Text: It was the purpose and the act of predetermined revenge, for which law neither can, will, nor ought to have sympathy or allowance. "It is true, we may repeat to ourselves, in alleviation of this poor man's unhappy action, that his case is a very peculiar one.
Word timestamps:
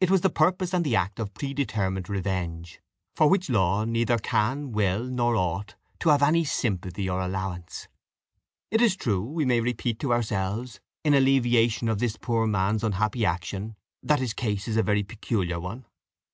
It 0.00 0.10
was 0.10 0.20
the 0.20 0.28
purpose 0.28 0.74
and 0.74 0.84
the 0.84 0.96
act 0.96 1.18
of 1.18 1.32
predetermined 1.32 2.10
revenge, 2.10 2.82
for 3.14 3.26
which 3.26 3.48
law 3.48 3.86
neither 3.86 4.18
can, 4.18 4.70
will, 4.70 5.04
nor 5.04 5.34
ought 5.34 5.76
to 6.00 6.10
have 6.10 6.20
sympathy 6.46 7.08
or 7.08 7.22
allowance. 7.22 7.88
"It 8.70 8.82
is 8.82 8.96
true, 8.96 9.22
we 9.22 9.46
may 9.46 9.60
repeat 9.62 9.98
to 10.00 10.12
ourselves, 10.12 10.80
in 11.04 11.14
alleviation 11.14 11.88
of 11.88 12.00
this 12.00 12.18
poor 12.20 12.46
man's 12.46 12.84
unhappy 12.84 13.24
action, 13.24 13.76
that 14.02 14.20
his 14.20 14.34
case 14.34 14.68
is 14.68 14.76
a 14.76 14.82
very 14.82 15.02
peculiar 15.04 15.58
one. 15.58 15.86